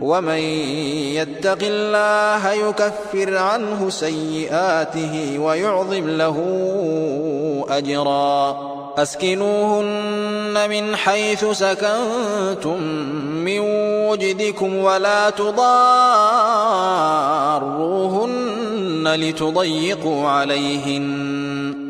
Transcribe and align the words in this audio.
ومن 0.00 0.38
يتق 1.14 1.58
الله 1.62 2.52
يكفر 2.52 3.36
عنه 3.36 3.90
سيئاته 3.90 5.38
ويعظم 5.38 6.08
له 6.08 6.36
أجرا. 7.68 8.70
أسكنوهن 8.96 10.70
من 10.70 10.96
حيث 10.96 11.44
سكنتم 11.44 12.82
من 13.22 13.58
وجدكم 14.08 14.76
ولا 14.76 15.30
تضاروهن 15.30 15.60
لتضيقوا 19.14 20.28
عليهن. 20.28 21.89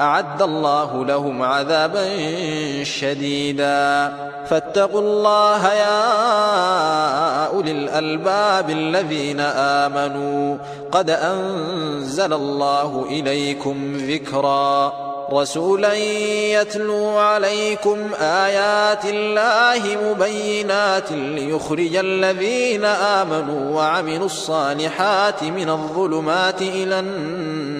أعد 0.00 0.42
الله 0.42 1.04
لهم 1.04 1.42
عذابا 1.42 2.04
شديدا. 2.84 4.12
فاتقوا 4.50 5.00
الله 5.00 5.72
يا 5.72 7.46
أولي 7.46 7.72
الألباب 7.72 8.70
الذين 8.70 9.40
آمنوا. 9.40 10.56
قد 10.92 11.10
أنزل 11.10 12.32
الله 12.32 13.06
إليكم 13.10 13.96
ذكرا. 13.96 14.92
رسولا 15.32 15.94
يتلو 15.94 17.18
عليكم 17.18 17.98
آيات 18.20 19.04
الله 19.04 19.80
مبينات 20.04 21.12
ليخرج 21.12 21.96
الذين 21.96 22.84
آمنوا 22.84 23.76
وعملوا 23.76 24.26
الصالحات 24.26 25.44
من 25.44 25.70
الظلمات 25.70 26.62
إلى 26.62 26.98
النور 26.98 27.79